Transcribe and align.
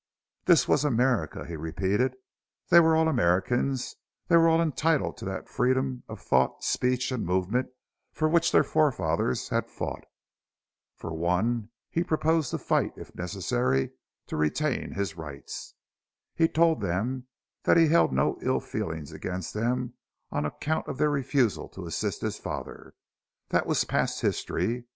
This 0.45 0.67
was 0.67 0.83
America, 0.83 1.45
he 1.45 1.55
repeated; 1.55 2.15
they 2.69 2.79
were 2.79 2.95
all 2.95 3.07
Americans; 3.07 3.97
they 4.29 4.35
were 4.35 4.47
all 4.47 4.59
entitled 4.59 5.15
to 5.17 5.25
that 5.25 5.47
freedom 5.47 6.01
of 6.09 6.19
thought, 6.19 6.63
speech, 6.63 7.11
and 7.11 7.23
movement 7.23 7.69
for 8.11 8.27
which 8.27 8.51
their 8.51 8.63
forefathers 8.63 9.49
had 9.49 9.69
fought. 9.69 10.05
For 10.95 11.13
one, 11.13 11.69
he 11.87 12.03
purposed 12.03 12.49
to 12.49 12.57
fight, 12.57 12.93
if 12.97 13.13
necessary, 13.15 13.91
to 14.25 14.37
retain 14.37 14.93
his 14.93 15.17
rights. 15.17 15.75
He 16.33 16.47
told 16.47 16.81
them 16.81 17.27
that 17.65 17.77
he 17.77 17.89
held 17.89 18.11
no 18.11 18.39
ill 18.41 18.59
feeling 18.59 19.07
against 19.13 19.53
them 19.53 19.93
on 20.31 20.45
account 20.47 20.87
of 20.87 20.97
their 20.97 21.11
refusal 21.11 21.69
to 21.69 21.85
assist 21.85 22.21
his 22.21 22.39
father. 22.39 22.95
That 23.49 23.67
was 23.67 23.83
past 23.83 24.21
history. 24.21 24.85